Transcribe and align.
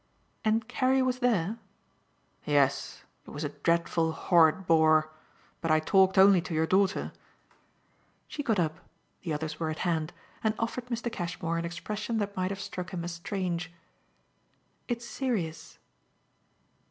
"And 0.43 0.67
Carrie 0.67 1.03
was 1.03 1.19
there?" 1.19 1.59
"Yes. 2.43 3.03
It 3.27 3.29
was 3.29 3.43
a 3.43 3.49
dreadful 3.49 4.13
horrid 4.13 4.65
bore. 4.65 5.11
But 5.61 5.69
I 5.69 5.79
talked 5.79 6.17
only 6.17 6.41
to 6.41 6.55
your 6.55 6.65
daughter." 6.65 7.11
She 8.27 8.41
got 8.41 8.59
up 8.59 8.79
the 9.21 9.31
others 9.31 9.59
were 9.59 9.69
at 9.69 9.77
hand 9.85 10.11
and 10.43 10.55
offered 10.57 10.87
Mr. 10.87 11.11
Cashmore 11.11 11.59
an 11.59 11.65
expression 11.65 12.17
that 12.17 12.35
might 12.35 12.49
have 12.49 12.59
struck 12.59 12.89
him 12.89 13.03
as 13.03 13.11
strange. 13.11 13.71
"It's 14.87 15.05
serious." 15.05 15.77